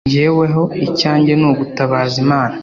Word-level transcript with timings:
jyeweho, 0.11 0.61
icyanjye 0.87 1.33
ni 1.35 1.45
ugutabaza 1.51 2.15
imana 2.23 2.55